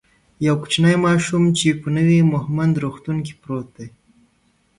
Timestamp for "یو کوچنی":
0.45-0.95